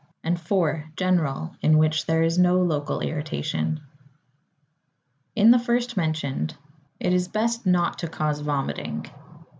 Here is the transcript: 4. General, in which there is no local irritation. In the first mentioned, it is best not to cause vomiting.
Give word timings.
4. 0.45 0.85
General, 0.97 1.55
in 1.61 1.77
which 1.77 2.07
there 2.07 2.23
is 2.23 2.39
no 2.39 2.57
local 2.59 3.01
irritation. 3.01 3.81
In 5.35 5.51
the 5.51 5.59
first 5.59 5.95
mentioned, 5.95 6.55
it 6.99 7.13
is 7.13 7.27
best 7.27 7.67
not 7.67 7.99
to 7.99 8.07
cause 8.07 8.39
vomiting. 8.39 9.05